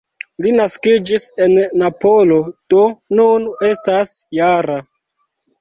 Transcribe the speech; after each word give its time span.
Li 0.43 0.53
naskiĝis 0.59 1.25
en 1.47 1.53
Napolo, 1.81 2.39
do 2.75 2.81
nun 3.21 3.47
estas 3.71 4.15
-jara. 4.39 4.81